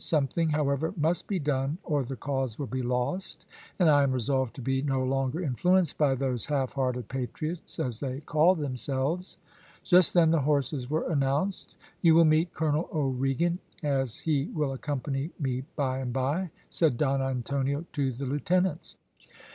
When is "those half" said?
6.15-6.73